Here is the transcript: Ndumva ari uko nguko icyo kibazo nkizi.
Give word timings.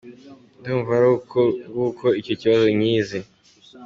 Ndumva 0.59 0.91
ari 0.99 1.07
uko 1.17 1.39
nguko 1.69 2.05
icyo 2.19 2.33
kibazo 2.41 2.65
nkizi. 2.77 3.19